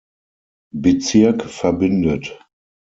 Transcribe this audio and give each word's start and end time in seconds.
Bezirk 0.73 1.43
verbindet. 1.43 2.35